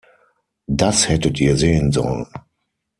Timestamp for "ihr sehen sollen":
1.39-2.25